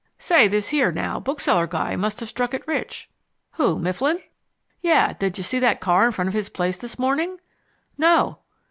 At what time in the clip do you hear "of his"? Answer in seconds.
6.27-6.49